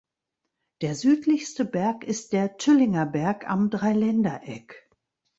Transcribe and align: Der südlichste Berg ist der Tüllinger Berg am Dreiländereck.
Der 0.81 0.95
südlichste 0.95 1.63
Berg 1.63 2.03
ist 2.05 2.33
der 2.33 2.57
Tüllinger 2.57 3.05
Berg 3.05 3.47
am 3.47 3.69
Dreiländereck. 3.69 4.89